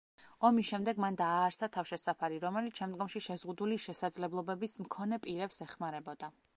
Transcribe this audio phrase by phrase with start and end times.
[0.47, 6.37] ომის შემდეგ მან დააარსა თავშესაფარი, რომელიც შემდგომში შეზღუდული შესაძლებლობების მქონე პირებს ეხმარებოდა.